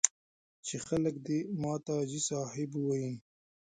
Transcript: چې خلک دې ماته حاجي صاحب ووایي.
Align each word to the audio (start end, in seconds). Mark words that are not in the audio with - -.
چې 0.65 0.75
خلک 0.87 1.15
دې 1.25 1.39
ماته 1.61 1.91
حاجي 1.97 2.21
صاحب 2.29 2.69
ووایي. 2.75 3.13